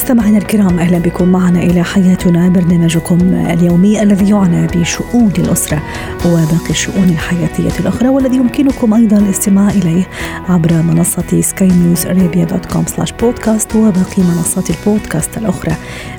[0.00, 5.82] مستمعينا الكرام أهلا بكم معنا إلى حياتنا برنامجكم اليومي الذي يعنى بشؤون الأسرة
[6.26, 10.08] وباقي الشؤون الحياتية الأخرى والذي يمكنكم أيضا الاستماع إليه
[10.48, 15.72] عبر منصة Sky News Arabia dot com slash podcast وباقي منصات البودكاست الأخرى.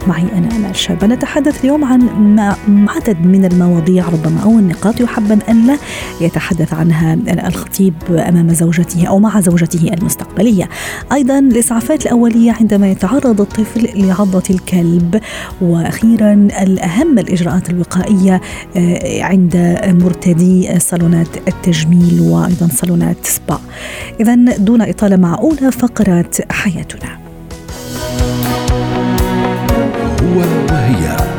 [0.08, 2.40] معي أنا آمال شابه نتحدث اليوم عن
[2.90, 5.78] عدد من المواضيع ربما أو النقاط يحبذ أن لا
[6.22, 7.14] يتحدث عنها
[7.48, 10.70] الخطيب أمام زوجته أو مع زوجته المستقبلية.
[11.12, 15.22] أيضا الإسعافات الأولية عندما يتعرض الطفل الطفل لعضة الكلب.
[15.62, 18.42] وأخيرا الأهم الإجراءات الوقائية
[18.78, 23.60] آه، عند مرتدي صالونات التجميل وأيضا صالونات سبا.
[24.20, 27.18] إذا دون إطالة معقولة فقرة حياتنا.
[30.22, 31.31] هو وهي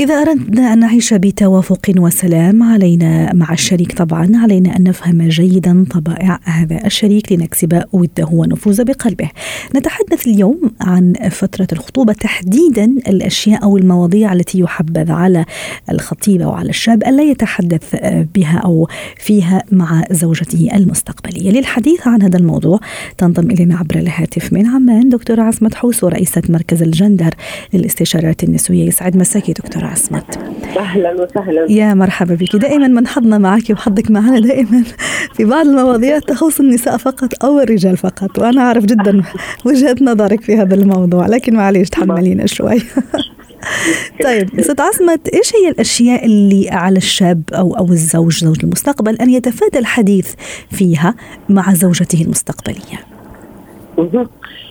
[0.00, 6.40] إذا أردنا أن نعيش بتوافق وسلام علينا مع الشريك طبعا علينا أن نفهم جيدا طبائع
[6.44, 9.30] هذا الشريك لنكسب وده ونفوز بقلبه.
[9.76, 15.44] نتحدث اليوم عن فترة الخطوبة تحديدا الأشياء أو المواضيع التي يحبذ على
[15.90, 17.96] الخطيب أو على الشاب ألا يتحدث
[18.34, 21.50] بها أو فيها مع زوجته المستقبلية.
[21.50, 22.80] للحديث عن هذا الموضوع
[23.18, 27.34] تنضم إلينا عبر الهاتف من عمان دكتورة عصمت حوس ورئيسة مركز الجندر
[27.74, 28.86] للاستشارات النسوية.
[28.86, 30.38] يسعد مساكي دكتورة عصمت
[30.78, 31.66] أهلا وسهلا.
[31.70, 32.56] يا مرحبا بك.
[32.56, 34.84] دائما من حظنا معك وحظك معنا دائما.
[35.34, 39.22] في بعض المواضيع تخص النساء فقط أو الرجال فقط وأنا أعرف جدا
[39.64, 42.82] وجهة نظرك في هذا الموضوع لكن معليش تحملينا شوي.
[44.24, 49.30] طيب ست عصمت إيش هي الأشياء اللي على الشاب أو أو الزوج زوج المستقبل أن
[49.30, 50.34] يتفادى الحديث
[50.70, 51.14] فيها
[51.48, 53.00] مع زوجته المستقبلية؟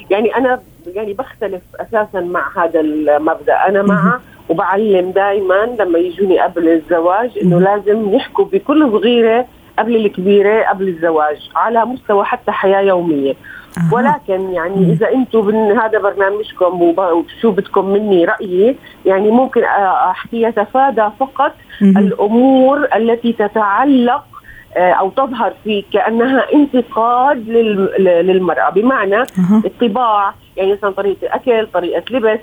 [0.10, 0.60] يعني أنا
[0.96, 3.68] يعني بختلف أساسا مع هذا المبدأ.
[3.68, 4.20] أنا مع
[4.50, 9.46] وبعلم دائما لما يجوني قبل الزواج إنه لازم يحكوا بكل صغيرة
[9.80, 13.34] قبل الكبيرة قبل الزواج على مستوى حتى حياة يومية.
[13.78, 13.94] أه.
[13.94, 21.52] ولكن يعني إذا أنتم هذا برنامجكم وشو بدكم مني رأيي يعني ممكن احكي يتفادى فقط
[21.82, 24.24] الأمور التي تتعلق
[24.78, 27.50] آه، أو تظهر في كانها انتقاد
[28.00, 28.70] للمرأة.
[28.70, 29.24] بمعنى
[29.66, 32.40] الطباع يعني مثلا طريقة الأكل طريقة لبس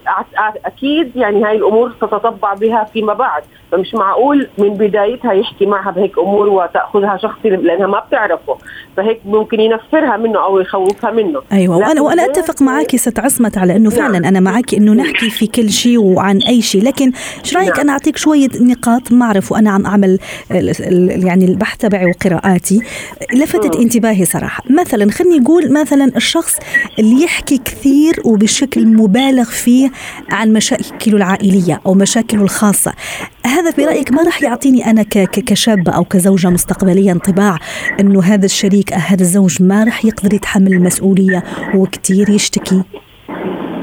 [0.64, 3.42] أكيد يعني هاي الأمور تتطبع بها فيما بعد.
[3.72, 8.56] فمش معقول من بدايتها يحكي معها بهيك أمور وتأخذها شخصي لأنها ما بتعرفه.
[8.96, 11.42] فهيك ممكن ينفرها منه أو يخوفها منه.
[11.52, 14.24] أيوه وأنا وأنا أتفق معك ست عصمت على إنه فعلا نعم.
[14.24, 16.82] أنا معك إنه نحكي في كل شيء وعن أي شيء.
[16.82, 17.12] لكن
[17.44, 17.80] إيش رأيك نعم.
[17.80, 20.18] أنا أعطيك شوية نقاط ما أعرف وأنا عم أعمل
[21.24, 22.80] يعني البحث تبعي وقراءاتي.
[23.34, 24.62] لفتت انتباهي صراحة.
[24.70, 26.58] مثلا خليني نقول مثلا الشخص
[26.98, 29.90] اللي يحكي كثير وبشكل مبالغ فيه
[30.32, 32.92] عن مشاكله العائلية أو مشاكله الخاصة.
[33.46, 35.02] هذا برايك ما راح يعطيني أنا
[35.46, 37.58] كشابة أو كزوجة مستقبلية انطباع
[38.00, 41.42] أنه هذا الشريك هذا الزوج ما راح يقدر يتحمل المسؤولية
[41.74, 42.82] وكثير يشتكي؟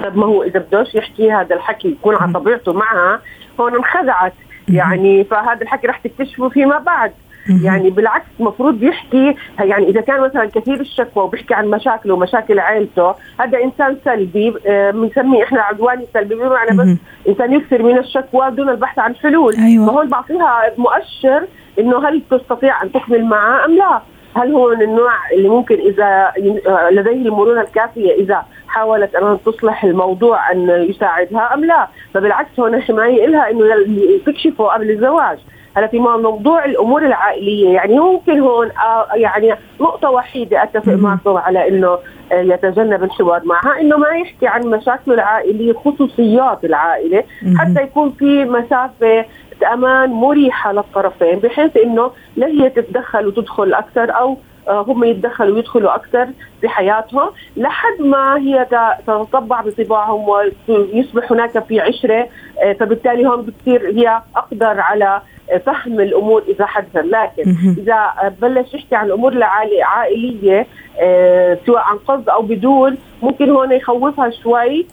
[0.04, 3.22] طب ما هو إذا بدوش يحكي هذا الحكي يكون على طبيعته معها
[3.60, 4.34] هون انخدعت
[4.70, 7.12] يعني فهذا الحكي رح تكتشفه فيما بعد.
[7.50, 13.16] يعني بالعكس المفروض يحكي يعني إذا كان مثلا كثير الشكوى وبيحكي عن مشاكله ومشاكل عائلته
[13.40, 14.54] هذا إنسان سلبي
[14.94, 16.98] بنسميه آه، إحنا عدواني سلبي بمعنى بس
[17.30, 19.56] إنسان يكثر من الشكوى دون البحث عن حلول.
[19.56, 19.88] أيوة.
[19.88, 21.48] فهون بعطيها مؤشر
[21.80, 24.02] إنه هل تستطيع أن تكمل معه أم لا.
[24.36, 26.34] هل هو من النوع اللي ممكن إذا
[26.68, 32.82] آه، لديه المرونة الكافية إذا حاولت أن تصلح الموضوع أن يساعدها أم لا؟ فبالعكس هون
[32.82, 33.66] حمايه لها إنه
[34.26, 35.38] تكشفه قبل الزواج.
[35.78, 41.68] هلا في موضوع الأمور العائلية يعني ممكن هون آه يعني نقطة وحيدة أتفق معكم على
[41.68, 41.98] إنه
[42.32, 47.24] آه يتجنب الحوار معها إنه ما يحكي عن مشاكله العائلية خصوصيات العائلة
[47.58, 49.26] حتى يكون في مسافة
[49.64, 54.38] أمان مريحة للطرفين بحيث إنه لا هي تتدخل وتدخل أكثر أو
[54.68, 56.28] آه، هم يتدخلوا ويدخلوا أكثر
[56.62, 58.66] في حياتهم لحد ما هي
[59.08, 62.28] تتطبع بطباعهم ويصبح هناك في عشرة
[62.64, 65.22] آه، فبالتالي هون بتصير هي أقدر على
[65.66, 70.68] فهم الأمور إذا حدث لكن إذا بلش يحكي عن الأمور العائليه
[71.00, 74.86] آه، سواء عن قصد أو بدون ممكن هون يخوفها شوي آه،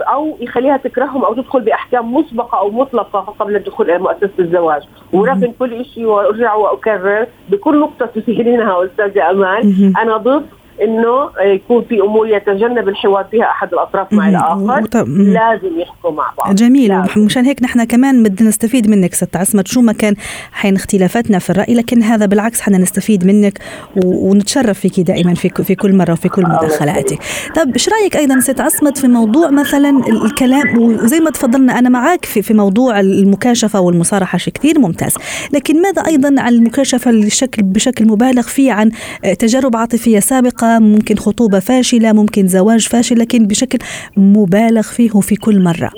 [0.00, 4.82] أو يخليها تكرههم أو تدخل بأحكام مسبقة أو مطلقة قبل الدخول إلى مؤسسة الزواج.
[5.12, 10.46] ورغم كل شيء وأرجع وأكرر بكل نقطة تثيرينها أستاذة أمال أنا ضد
[10.82, 16.54] إنه يكون في أمور يتجنب الحوار فيها أحد الأطراف مع الآخر لازم يحكوا مع بعض.
[16.54, 17.02] جميل.
[17.16, 19.68] ومشان هيك نحن كمان بدنا نستفيد منك ست عصمت.
[19.68, 20.14] شو ما كان
[20.52, 23.58] حين اختلافاتنا في الرأي لكن هذا بالعكس حنا نستفيد منك
[24.04, 27.18] ونتشرف فيك دائما في في كل مرة وفي كل مداخلاتك.
[27.56, 32.24] طب إيش رأيك أيضا ست عصمت في موضوع مثلا الكلام؟ وزي ما تفضلنا أنا معك
[32.24, 35.14] في في موضوع المكاشفة والمصارحة شيء كثير ممتاز.
[35.52, 38.90] لكن ماذا أيضا عن المكاشفة بشكل بشكل مبالغ فيه عن
[39.38, 43.78] تجارب عاطفية سابقة؟ ممكن خطوبة فاشلة ممكن زواج فاشل لكن بشكل
[44.16, 45.90] مبالغ فيه في كل مرة.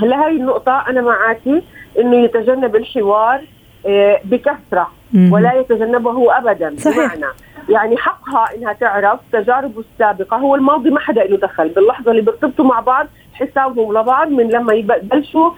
[0.00, 1.62] هلا هاي النقطة أنا معك
[1.98, 3.40] إنه يتجنب الحوار
[3.86, 4.90] آه، بكثرة
[5.30, 6.96] ولا يتجنبه أبدا صحيح.
[6.96, 7.32] بمعنى
[7.68, 12.64] يعني حقها إنها تعرف تجاربه السابقة هو الماضي ما حدا له دخل باللحظة اللي بيرتبطوا
[12.64, 15.50] مع بعض حسابهم لبعض من لما يبلشوا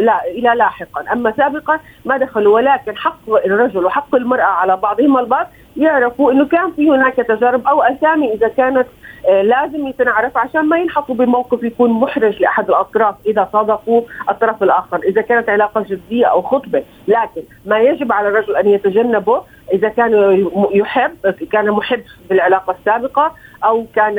[0.00, 1.12] لا إلى لاحقا.
[1.12, 5.46] أما سابقا ما دخلوا ولكن حق الرجل وحق المرأة على بعضهما البعض
[5.76, 8.86] يعرفوا إنه كان في هناك تجارب أو أسامي إذا كانت
[9.28, 15.00] آه، لازم يتنعرف عشان ما ينحطوا بموقف يكون محرج لأحد الأطراف إذا صادقوا الطرف الآخر،
[15.04, 19.42] إذا كانت علاقة جدية أو خطبة، لكن ما يجب على الرجل أن يتجنبه
[19.72, 23.32] إذا كان يحب كان محب بالعلاقة السابقة
[23.64, 24.14] أو كان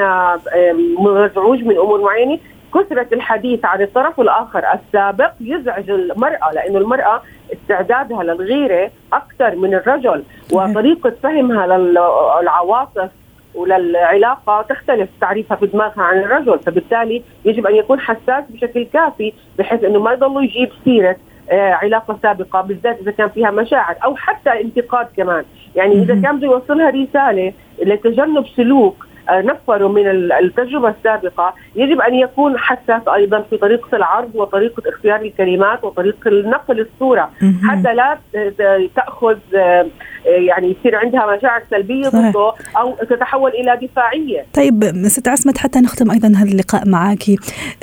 [0.99, 2.39] مزعوج من أمور معينة.
[2.73, 7.21] كثرة الحديث عن الطرف الآخر السابق يزعج المرأة لأنه المرأة
[7.53, 13.09] استعدادها للغيرة أكثر من الرجل وطريقة فهمها للعواطف
[13.55, 19.83] وللعلاقة تختلف تعريفها في دماغها عن الرجل فبالتالي يجب أن يكون حساس بشكل كافي بحيث
[19.83, 21.15] إنه ما يضل يجيب سيرة
[21.49, 25.43] آه، علاقة سابقة بالذات إذا كان فيها مشاعر أو حتى انتقاد كمان.
[25.75, 32.57] يعني إذا كان بده يوصلها رسالة لتجنب سلوك نفروا من التجربة السابقة يجب أن يكون
[32.57, 37.29] حساس أيضا في طريقة العرض وطريقة اختيار الكلمات وطريقة نقل الصورة.
[37.63, 38.17] حتى لا
[38.95, 39.37] تأخذ
[40.25, 44.45] يعني يصير عندها مشاعر سلبية ضده أو تتحول إلى دفاعية.
[44.53, 47.23] طيب ست عصمت حتى نختم أيضا هذا اللقاء معك.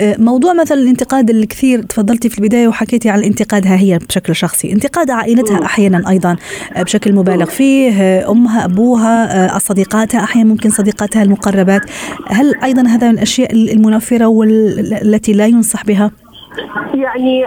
[0.00, 4.72] موضوع مثلا الانتقاد الكثير تفضلتي في البداية وحكيتي على انتقادها هي بشكل شخصي.
[4.72, 6.36] انتقاد عائلتها أحيانا أيضا
[6.76, 11.82] بشكل مبالغ فيه أمها أبوها صديقاتها أحيانا ممكن صديقاتها المقربات.
[12.28, 16.10] هل أيضا هذا من الأشياء المنفرة والتي لا ينصح بها؟
[16.94, 17.44] يعني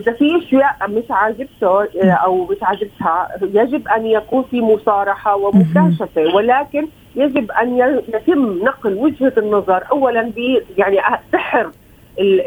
[0.00, 6.34] إذا في أشياء مش عاجبته أو مش عاجبتها يجب أن يكون في مصارحة ومكاشفة.
[6.34, 6.86] ولكن
[7.16, 7.78] يجب أن
[8.14, 9.82] يتم نقل وجهة النظر.
[9.92, 10.96] اولا ب يعني
[11.32, 11.70] سحر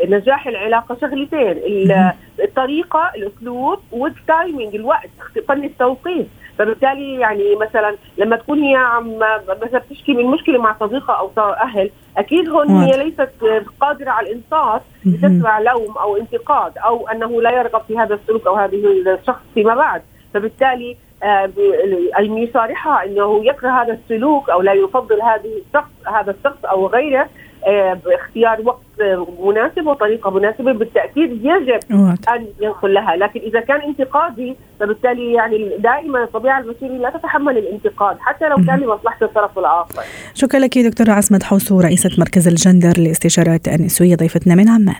[0.07, 1.55] نجاح العلاقة شغلتين.
[2.43, 5.09] الطريقة الأسلوب وال timing الوقت
[5.47, 6.27] فن التوقيت.
[6.57, 9.19] فبالتالي يعني مثلا لما تكون هي عم
[9.63, 13.29] مثلا بتشكي من مشكلة مع صديقه أو أهل أكيد هون هي ليست
[13.79, 18.55] قادرة على الإنصات لتسمع لوم أو انتقاد أو أنه لا يرغب في هذا السلوك أو
[18.55, 20.01] هذه الشخص فيما بعد.
[20.33, 21.49] فبالتالي آه
[22.19, 27.29] ان يصارحها إنه يكره هذا السلوك أو لا يفضل هذه الشخص هذا الشخص أو غيره
[28.05, 28.81] باختيار وقت
[29.43, 31.79] مناسب وطريقة مناسبة بالتأكيد يجب
[32.29, 33.15] أن ينقل لها.
[33.15, 38.79] لكن إذا كان انتقادي فبالتالي يعني دائما الطبيعة البشرية لا تتحمل الانتقاد حتى لو كان
[38.79, 40.03] لمصلحة الطرف الآخر.
[40.33, 44.95] شكرا لك دكتورة عصمت حوسو رئيسة مركز الجندر لاستشارات النسوية ضيفتنا من عمان.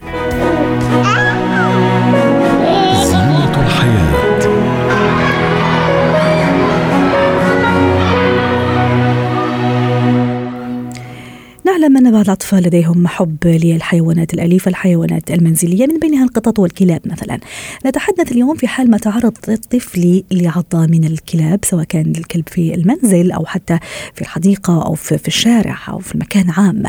[11.85, 15.87] نعلم أن بعض الأطفال لديهم حب للحيوانات الأليفة الحيوانات المنزلية.
[15.87, 17.39] من بينها القطط والكلاب مثلا.
[17.85, 23.31] نتحدث اليوم في حال ما تعرض الطفل لعضة من الكلاب سواء كان الكلب في المنزل
[23.31, 23.80] أو حتى
[24.13, 26.83] في الحديقة أو في الشارع أو في مكان عام.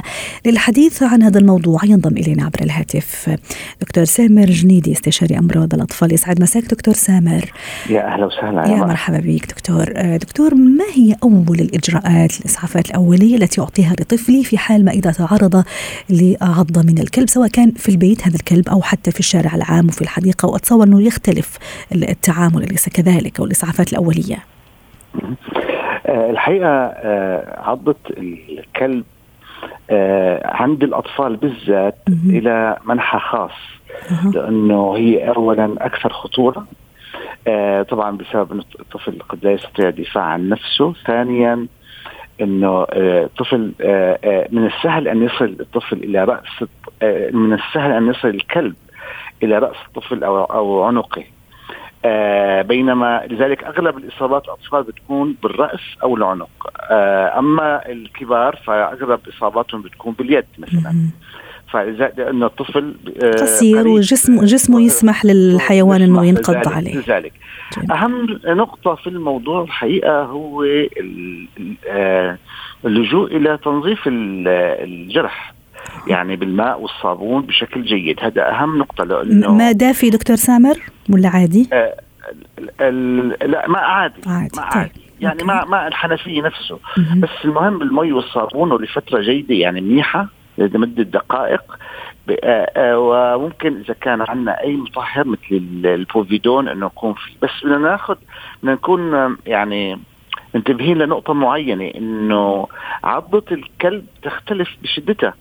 [0.47, 3.37] للحديث عن هذا الموضوع ينضم إلينا عبر الهاتف
[3.81, 6.15] دكتور سامر جنيدي استشاري أمراض الأطفال.
[6.15, 7.53] يسعد مساك دكتور سامر.
[7.91, 9.19] يا أهلا وسهلا يا مرحبا.
[9.19, 10.17] بك دكتور.
[10.17, 15.65] دكتور ما هي أول الإجراءات الإسعافات الأولية التي يعطيها لطفلي في حال ما إذا تعرض
[16.11, 20.03] لعضة من الكلب سواء كان في البيت هذا الكلب أو حتى في الشارع العام وفي
[20.03, 20.49] الحديقة.
[20.49, 21.59] وأتصور أنه يختلف
[21.93, 24.37] التعامل أليس كذلك أو الإسعافات الأولية؟
[26.07, 29.05] آه، الحقيقة آه، عضة الكلب
[29.91, 33.51] آه، عند الأطفال بالذات إلى منحى خاص
[34.35, 36.67] لأنه هي أولا أكثر خطورة
[37.89, 41.67] طبعا بسبب أن الطفل قد لا يستطيع الدفاع عن نفسه ثانيا
[42.41, 46.69] إنه آه، آه، آه، من السهل أن يصل الطفل إلى رأس
[47.33, 48.75] من السهل أن يصل الكلب
[49.43, 51.25] إلى رأس الطفل أو أو عنقه.
[52.63, 56.71] بينما لذلك أغلب الإصابات الأطفال بتكون بالرأس أو العنق.
[57.39, 61.11] أما الكبار فأغلب إصاباتهم بتكون باليد مثلا.
[61.83, 62.95] لأنه الطفل
[63.41, 66.97] قصير وجسمه جسمه يسمح للحيوان إنه ينقض عليه.
[66.97, 67.33] لذلك.
[67.91, 70.65] أهم نقطة في الموضوع الحقيقة هو
[72.85, 75.55] اللجوء إلى تنظيف الجرح
[76.07, 78.21] يعني بالماء والصابون بشكل جيد.
[78.21, 80.79] هذا أهم نقطة لأنه ما دافي دكتور سامر
[81.11, 81.95] ولا عادي؟ آه
[83.47, 84.51] لا ما عادي, عادي.
[84.57, 84.91] ما عادي.
[84.91, 85.03] طيب.
[85.21, 86.79] يعني ما ما الحنفية نفسه.
[86.97, 87.21] مم.
[87.21, 90.29] بس المهم المي والصابون ولفتره جيدة يعني منيحة.
[90.59, 91.79] لمدة دقائق.
[92.79, 98.17] وممكن إذا كان عندنا أي مطهر مثل البوفيدون إنه يكون فيه بس بدنا ناخذ
[98.63, 99.99] بدنا نكون يعني
[100.55, 102.67] منتبهين لنقطة معينة إنه
[103.05, 105.35] عضة الكلب تختلف بشدتها.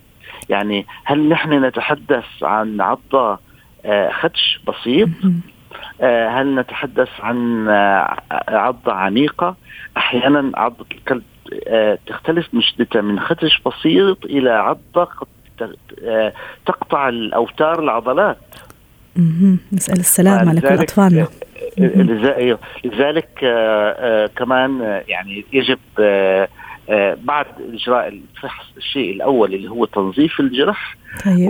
[0.50, 3.39] يعني هل نحن نتحدث عن عضة
[4.12, 5.54] خدش بسيط؟ آه،
[6.27, 8.17] هل نتحدث عن آه،
[8.48, 9.55] عضة عميقة؟
[9.98, 11.24] أحيانا عضة الكلب
[11.67, 15.27] آه، تختلف مشدتها من خدش بسيط إلى عضة قد
[16.65, 18.38] تقطع الأوتار العضلات.
[19.74, 21.27] نسأل السلامة لكل أطفالنا.
[22.84, 23.29] لذلك
[24.36, 25.79] كمان يعني يجب
[27.24, 31.50] بعد إجراء الفحص الشيء الأول اللي هو تنظيف الجرح طيب.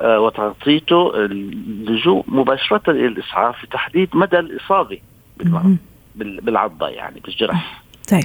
[0.00, 4.98] وتغطيته اللجوء مباشرة إلى الإسعاف لتحديد مدى الإصابة
[6.14, 7.82] بالعضة يعني بالجرح.
[8.10, 8.24] طيب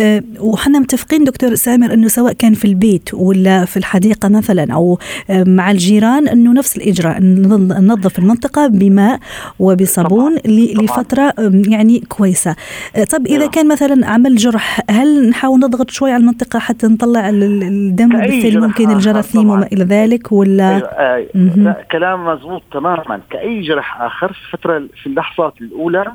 [0.00, 4.98] أه وحنا متفقين دكتور سامر إنه سواء كان في البيت ولا في الحديقة مثلا أو
[5.30, 9.20] أه مع الجيران إنه نفس الإجراء ننظف المنطقة بماء
[9.58, 10.36] وبصابون.
[10.44, 11.34] لفترة
[11.68, 12.56] يعني كويسة
[12.96, 13.50] أه طب إذا نعم.
[13.50, 18.90] كان مثلا عمل جرح هل نحاول نضغط شوي على المنطقة حتى نطلع الدم بالتالي ممكن
[18.90, 20.74] الجراثيم وما إلى ذلك ولا
[21.14, 21.76] أيوة.
[21.92, 26.12] كلام مزبوط تماما كأي جرح آخر في فتره في اللحظات الأولى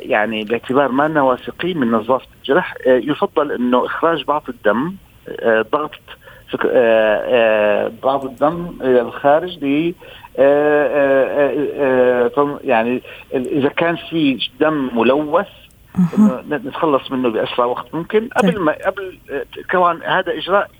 [0.00, 2.74] يعني باعتبار ما واثقين من نظافة الجرح.
[2.86, 4.94] آه، يفضل إنه إخراج بعض الدم
[5.72, 6.00] ضغط
[8.02, 9.94] بعض الدم إلى الخارج ل
[12.64, 13.02] يعني
[13.34, 15.48] إذا كان في دم ملوث
[16.50, 18.28] نتخلص منه بأسرع وقت ممكن.
[18.36, 18.60] قبل طيب.
[18.60, 19.18] ما قبل
[19.70, 20.70] كمان هذا إجراء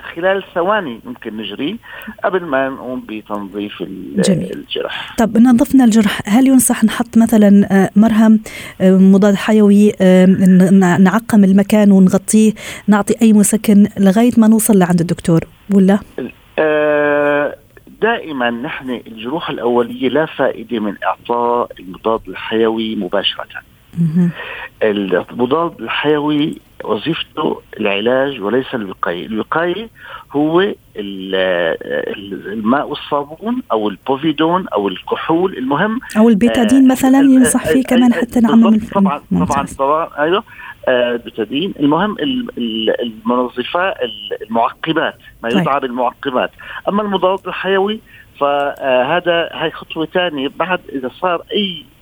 [0.00, 1.76] خلال ثواني ممكن نجريه
[2.24, 3.82] قبل ما نقوم بتنظيف
[4.16, 4.52] جميل.
[4.52, 5.14] الجرح.
[5.18, 8.40] طب نظفنا الجرح هل ينصح نحط مثلا آه، مرهم
[8.80, 10.26] آه، مضاد حيوي آه،
[11.00, 12.52] نعقم المكان ونغطيه
[12.88, 15.40] نعطي أي مسكن لغاية ما نوصل لعند الدكتور
[15.74, 15.98] ولا؟
[18.02, 23.69] دائما نحن الجروح الأولية لا فائدة من إعطاء المضاد الحيوي مباشرة.
[24.82, 29.88] المضاد الحيوي وظيفته العلاج وليس الوقاية، الوقاية
[30.32, 30.74] هو
[32.52, 35.58] الماء والصابون أو البوفيدون أو الكحول.
[35.58, 40.44] المهم أو البيتادين آه مثلا ينصح فيه كمان حتى نعمم طبعا طبعا طبعا أيوه.
[40.88, 42.16] آه بتادين المهم
[43.00, 43.94] المنظفات
[44.50, 45.60] المعقبات ما طيب.
[45.60, 46.50] يدعى بالمعقبات
[46.88, 48.00] أما المضاد الحيوي
[48.40, 51.99] فهذا هاي خطوة ثانية بعد إذا صار أي آه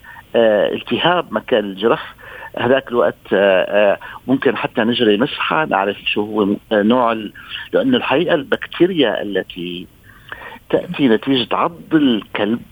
[0.75, 2.15] التهاب مكان الجرح.
[2.59, 7.13] هذاك الوقت آه، آه، ممكن حتى نجري مسحة نعرف شو هو نوع
[7.73, 9.87] لأنه الحقيقة البكتيريا التي
[10.71, 12.63] تأتي نتيجة عض الكلب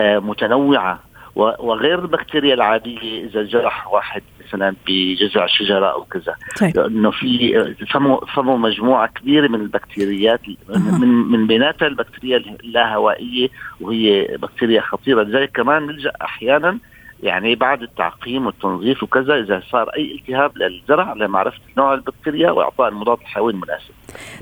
[0.00, 1.00] آه، متنوعة.
[1.34, 6.34] وغير البكتيريا العادية إذا جرح واحد مثلا بجذع شجرة أو كذا.
[6.60, 6.76] طيب.
[6.76, 13.48] لأنه في فمو فمو مجموعة كبيرة من البكتيريات من من بيناتها البكتيريا اللاهوائيه
[13.80, 15.22] وهي بكتيريا خطيرة.
[15.22, 16.78] لذلك كمان نلجأ أحيانا
[17.22, 23.18] يعني بعد التعقيم والتنظيف وكذا إذا صار أي التهاب للزرع لمعرفة نوع البكتيريا وإعطاء المضاد
[23.20, 23.90] الحيوي المناسب.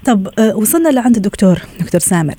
[0.04, 2.34] طب آه، وصلنا لعند الدكتور دكتور سامر.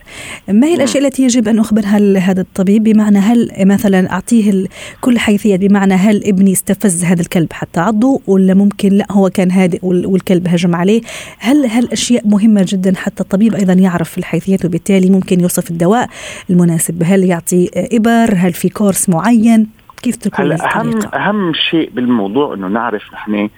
[0.48, 4.68] ما هي الأشياء التي يجب أن أخبرها هذا الطبيب؟ بمعنى هل مثلا أعطيه
[5.02, 9.52] كل حيثيات بمعنى هل ابني استفز هذا الكلب حتى عضه ولا ممكن لا هو كان
[9.52, 11.02] هادئ والكلب هجم عليه؟
[11.38, 16.10] هل هل اشياء مهمة جدا حتى الطبيب أيضا يعرف الحيثيات وبالتالي ممكن يوصف الدواء
[16.50, 22.68] المناسب؟ هل يعطي إبر؟ هل في كورس معين؟ كيف تكون اهم أهم شيء بالموضوع إنه
[22.68, 23.50] نعرف نحن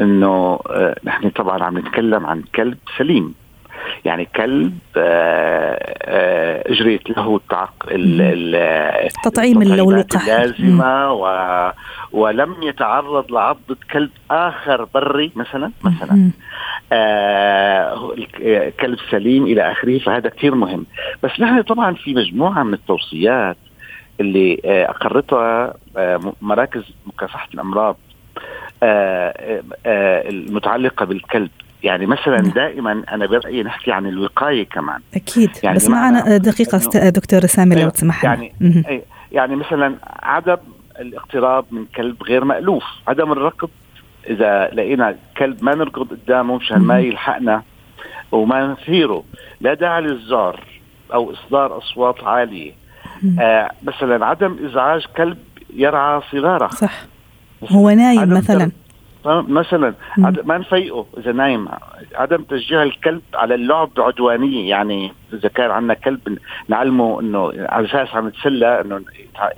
[0.00, 3.34] إنه آه، نحن طبعا عم نتكلم عن كلب سليم.
[4.04, 11.26] يعني كلب آه، آه، أجريت له التعق التطعيم اللقاح اللازمة و
[12.12, 16.30] ولم يتعرض لعضة كلب آخر بري مثلا مثلا.
[16.92, 18.14] آه
[18.80, 20.86] كلب سليم إلى آخره فهذا كثير مهم.
[21.22, 23.56] بس نحن طبعا في مجموعة من التوصيات
[24.20, 27.96] اللي آه، أقرتها آه، مراكز مكافحة الأمراض
[28.82, 29.34] آه،
[30.28, 31.50] المتعلقة بالكلب.
[31.82, 32.50] يعني مثلا نعم.
[32.50, 35.00] دائما أنا برأيي نحكي عن الوقاية كمان.
[35.14, 35.50] أكيد.
[35.62, 38.52] يعني بس معنا دقيقة دكتور سامي لو تسمح يعني
[39.32, 40.56] يعني مثلا عدم
[41.00, 43.68] الاقتراب من كلب غير مألوف عدم الركض.
[44.30, 47.62] إذا لقينا كلب ما نركض قدامه مشان ما يلحقنا
[48.32, 49.24] وما نثيره.
[49.60, 50.60] لا داعي للزار
[51.14, 52.72] أو إصدار أصوات عالية.
[53.40, 55.38] آه مثلا عدم إزعاج كلب
[55.74, 56.68] يرعى صغاره.
[56.68, 56.92] صح.
[57.70, 58.70] هو نايم مثلا.
[59.48, 59.94] مثلا.
[60.44, 61.68] ما نفيقه إذا نايم.
[62.14, 68.14] عدم تشجيع الكلب على اللعب بعدوانيه يعني إذا كان عندنا كلب نعلمه إنه على أساس
[68.14, 69.00] عم يتسلى إنه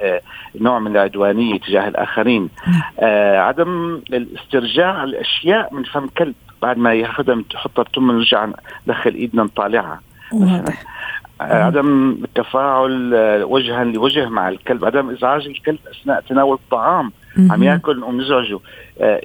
[0.00, 0.20] آه،
[0.60, 2.48] نوع من العدوانية تجاه الآخرين.
[3.00, 8.48] آه عدم الاسترجاع الأشياء من فم كلب بعد ما ياخذها تحطها بتم نرجع
[8.86, 10.00] ندخل إيدنا نطالعها.
[10.32, 10.82] واضح.
[10.82, 10.97] آه،
[11.40, 17.12] عدم التفاعل آه، وجها لوجه مع الكلب عدم إزعاج الكلب أثناء تناول الطعام
[17.50, 18.58] عم يأكل ونزعجه
[19.00, 19.20] آه،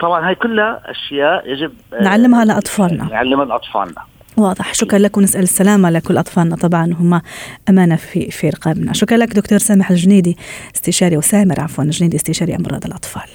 [0.00, 3.04] طبعا هاي كلها أشياء يجب نعلمها لأطفالنا.
[3.04, 4.02] نعلمها لأطفالنا.
[4.36, 4.74] واضح.
[4.74, 7.20] شكرا لك ونسأل السلامة لكل أطفالنا طبعا هم
[7.68, 8.92] أمانة في في رقابنا.
[8.92, 10.36] شكرا لك دكتور سامح الجنيدي
[10.74, 13.28] استشاري وسامر عفوا الجنيدي استشاري أمراض الأطفال.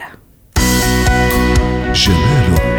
[1.94, 2.71] جمالك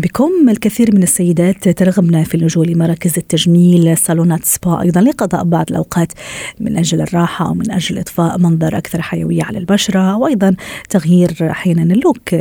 [0.00, 0.48] بكم.
[0.48, 6.12] الكثير من السيدات ترغبن في اللجوء لمراكز التجميل صالونات سبا أيضا لقضاء بعض الأوقات
[6.60, 10.54] من أجل الراحة أو من أجل إطفاء منظر أكثر حيوية على البشرة وأيضا
[10.90, 12.34] تغيير أحيانا اللوك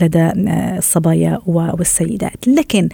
[0.00, 0.32] لدى
[0.78, 2.48] الصبايا والسيدات.
[2.48, 2.88] لكن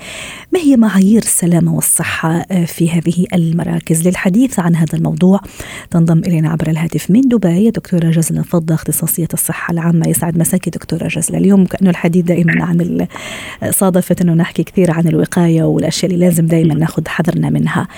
[0.52, 5.40] ما هي معايير السلامة والصحة في هذه المراكز؟ للحديث عن هذا الموضوع
[5.90, 10.08] تنضم إلينا عبر الهاتف من دبي دكتورة جزله فضه اختصاصية الصحة العامة.
[10.08, 13.06] يسعد مساكي دكتورة جزله اليوم كانه الحديث دائما عن
[13.84, 17.88] صادفت إنه نحكي كثير عن الوقاية والأشياء اللي لازم دائما ناخذ حذرنا منها.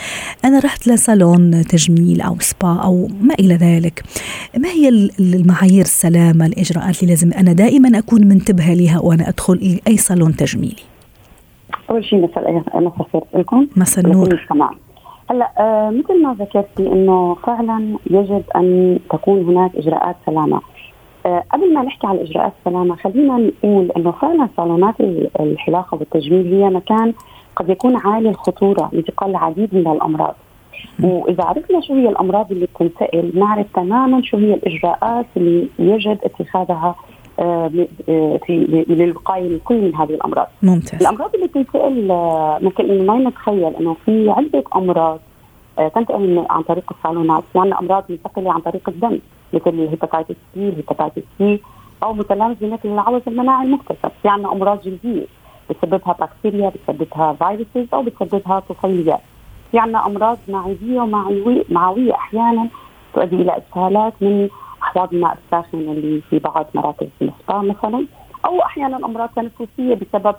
[0.45, 4.03] أنا رحت لصالون تجميل أو سبا أو ما إلى ذلك.
[4.59, 4.89] ما هي
[5.21, 10.83] المعايير السلامة الإجراءات اللي لازم أنا دائما أكون منتبهة لها وأنا أدخل أي صالون تجميلي؟
[11.91, 14.41] أول شيء مساء مساء الخير لكم مساء النور
[15.31, 20.61] هلأ آه مثل ما ذكرتي إنه فعلا يجب أن تكون هناك إجراءات سلامة
[21.27, 24.95] قبل ما نحكي على إجراءات السلامه خلينا نقول إنه فعلا صالونات
[25.41, 27.15] الحلاقة والتجميل هي مكان
[27.57, 30.35] قد يكون عالي الخطورة لانتقال العديد من الأمراض
[31.03, 36.95] وإذا عرفنا شو هي الأمراض اللي بتنتقل نعرف تماما شو هي الإجراءات اللي يجب اتخاذها
[37.41, 37.71] آه،
[38.09, 40.47] آه، في للوقايه من كل من هذه الأمراض.
[40.63, 41.01] ممتاز.
[41.01, 42.09] الأمراض اللي بتنتقل
[42.65, 45.21] ممكن إنه ما نتخيل إنه في عده أمراض
[45.77, 49.19] تنتقل عن طريق الصالونات، في عندنا أمراض منتقلة عن طريق الدم،
[49.53, 51.61] مثل ال hepatitis C ال hepatitis C
[52.03, 55.27] أو متلازمه العوز المناعي المكتسب في عندنا أمراض جلدية
[55.71, 59.21] بتسببها بكتيريا بتسببها viruses أو بتسببها طفيليات.
[59.73, 62.69] في عندنا امراض معوية ومعويه أحيانا
[63.15, 64.49] تؤدي إلى اسهالات من
[64.83, 68.07] أحواض الماء الساخن اللي في بعض مراكز السبا مثلا
[68.45, 70.35] أو أحيانا أمراض تنفسية بسبب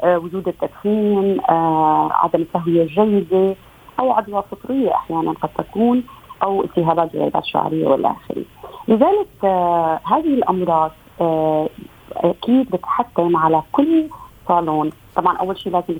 [0.00, 3.54] آه وجود التدخين آه عدم التهويه الجيده
[4.00, 6.02] أو عدوى فطرية أحيانا قد تكون.
[6.42, 8.44] أو التهابات جيدات شعريه والى اخره.
[8.88, 11.68] لذلك آه هذه الأمراض آه
[12.16, 14.06] أكيد بتحتم على كل
[14.48, 15.94] صالون، طبعا أول شيء لازم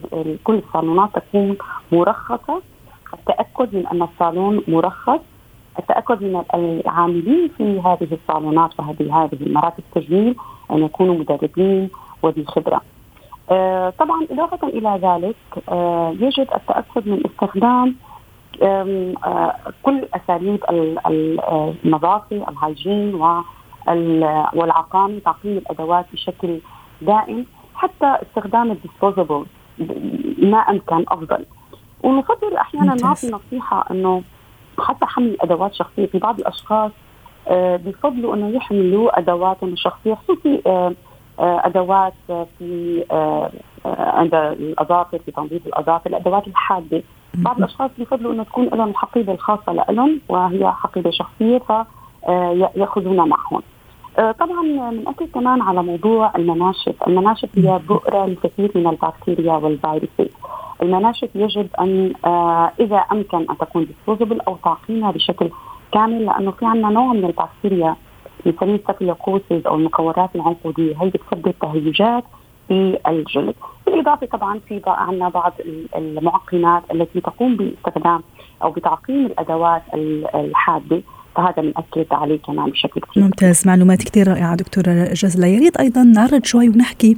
[0.44, 1.56] كل الصالونات تكون
[1.92, 2.62] مرخصة،
[3.14, 5.20] التأكد من أن الصالون مرخص،
[5.78, 10.36] التأكد من العاملين في هذه الصالونات وهذه هذه المراكز التجميل
[10.70, 11.90] أن يكونوا مدربين
[12.22, 12.80] وذي خبره.
[13.50, 17.96] آه طبعا إضافة إلى ذلك آه يجب التأكد من استخدام
[19.82, 20.64] كل أساليب
[21.06, 23.14] النظافة ال hygiene
[24.54, 26.58] والعقام تعقيم الأدوات بشكل
[27.02, 29.46] دائم حتى استخدام ال disposable
[30.38, 31.44] ما أمكن أفضل.
[32.02, 34.22] ونفضل أحيانا نعطي نصيحة إنه
[34.78, 36.06] حتى حمل أدوات شخصية.
[36.06, 36.90] في بعض الأشخاص
[37.48, 40.94] آه، بيفضلوا إنه يحملوا ادواتهم الشخصيه خصوصا آه،
[41.38, 42.14] أدوات
[42.58, 43.04] في
[43.86, 47.02] عند الأظافر في تنظيف الأظافر الأدوات الحادة.
[47.42, 53.62] بعض الأشخاص بيفضلوا إنه تكون لهم الحقيبه الخاصة لهم وهي حقيبة شخصية فياخذونها معهم.
[54.18, 60.30] آه، طبعا بنأكد كمان على موضوع المناشف، المناشف هي بؤرة لكثير من البكتيريا والفيروسات.
[60.82, 65.50] المناشف يجب أن آه، إذا أمكن أن تكون ديسبوزبل أو تعقيمها بشكل
[65.92, 67.96] كامل لأنه في عندنا نوع من البكتيريا
[68.46, 68.80] بنسميه
[69.66, 72.24] أو المكورات العنقودية هي بتسبب تهيجات
[72.68, 73.54] في الجلد
[73.86, 75.52] بالإضافة طبعا في عندنا بعض
[75.96, 78.22] المعقمات التي تقوم باستخدام
[78.62, 79.82] أو بتعقيم الأدوات
[80.34, 81.02] الحادة.
[81.36, 83.22] فهذا بنأكد عليه كمان بشكل كثير.
[83.22, 83.66] ممتاز.
[83.66, 85.46] معلومات كثير رائعة دكتورة جزلة.
[85.46, 87.16] يا ريت أيضا نعرض شوي ونحكي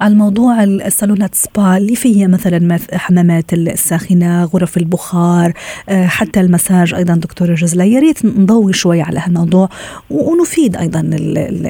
[0.00, 5.52] عن موضوع الصالونات سبا اللي فيها مثلا حمامات الساخنة غرف البخار
[5.88, 7.84] آه، حتى المساج أيضا دكتورة جزلة.
[7.84, 9.68] يا ريت نضوي شوي على هالموضوع
[10.10, 11.00] ونفيد أيضا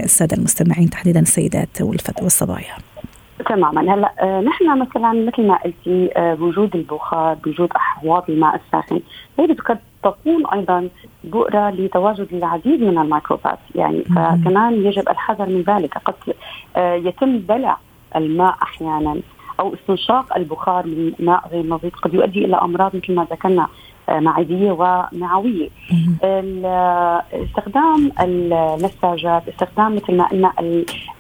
[0.04, 1.82] السادة المستمعين تحديدا السيدات
[2.22, 2.74] والصبايا.
[3.42, 3.94] تماما.
[3.94, 9.00] هلا آه نحن مثلا مثل ما قلتي آه وجود البخار بوجود أحواض الماء الساخن
[9.38, 10.88] هي قد تكون أيضا
[11.24, 13.58] بؤرة لتواجد العديد من الميكروبات.
[13.74, 15.98] يعني فكمان يجب الحذر من ذلك.
[15.98, 16.14] قد
[16.76, 17.76] آه يتم بلع
[18.16, 19.16] الماء أحيانا
[19.60, 23.68] أو استنشاق البخار من ماء غير نظيف قد يؤدي إلى أمراض مثل ما ذكرنا
[24.10, 25.68] معدية ومعوية.
[27.32, 30.52] استخدام المساجات استخدام مثل ما قلنا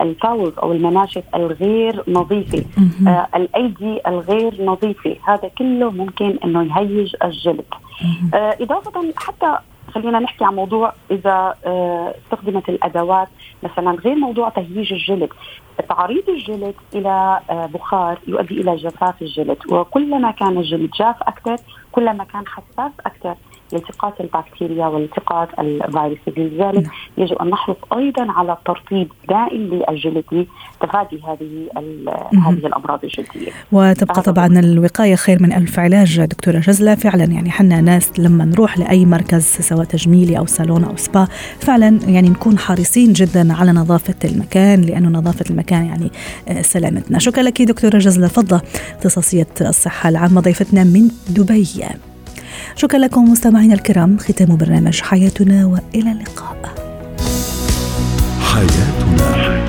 [0.00, 2.64] الفاوز أو المناشف الغير نظيفة.
[3.08, 5.16] آه الأيدي الغير نظيفة.
[5.28, 7.64] هذا كله ممكن إنه يهيج الجلد.
[8.34, 9.58] آه إضافة حتى
[9.94, 13.28] خلينا نحكي عن موضوع إذا آه استخدمت الأدوات.
[13.62, 15.28] مثلا غير موضوع تهييج الجلد.
[15.88, 19.58] تعريض الجلد إلى كبخار يؤدي إلى جفاف الجلد.
[19.68, 21.56] وكلما كان الجلد جاف أكثر
[21.92, 23.36] كلما كان حساس أكثر.
[23.72, 30.46] لالتقاط البكتيريا والتقاط الفيروس لذلك يجب أن نحرص أيضا على الترطيب دائم للجلد
[30.82, 31.68] لتفادي هذه
[32.32, 33.52] هذه الأمراض الجلديه.
[33.72, 38.78] وتبقى طبعا الوقاية خير من ألف علاج دكتورة جزلة فعلا يعني حنا ناس لما نروح
[38.78, 41.24] لأي مركز سواء تجميلي أو صالون أو سبا
[41.60, 46.10] فعلا يعني نكون حريصين جدا على نظافة المكان لأنه نظافة المكان يعني
[46.48, 47.18] آه، سلامتنا.
[47.18, 48.62] شكرا لك دكتورة جزلة فضه
[48.96, 51.66] اختصاصية الصحة العامة ضيفتنا من دبي.
[52.76, 54.18] شكرا لكم مستمعينا الكرام.
[54.18, 56.56] ختام برنامج حياتنا وإلى اللقاء.
[58.40, 59.59] حياتنا.